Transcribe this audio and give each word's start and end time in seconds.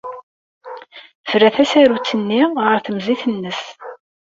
Terra 1.29 1.49
tasarut-nni 1.55 2.41
ɣer 2.65 2.77
temzit-nnes. 2.85 3.61